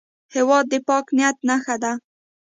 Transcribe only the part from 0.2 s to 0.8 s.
هېواد د